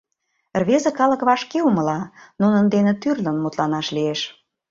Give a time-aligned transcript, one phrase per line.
[0.61, 1.99] Рвезе калык вашке умыла,
[2.41, 4.21] нунын дене тӱрлын мутланаш лиеш.